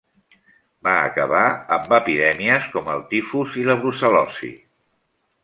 Va 0.87 0.93
acabar 1.09 1.43
amb 1.77 1.93
epidèmies 1.97 2.71
com 2.77 2.91
el 2.95 3.05
tifus 3.13 3.61
i 3.65 3.67
la 3.69 3.77
brucel·losi. 3.85 4.53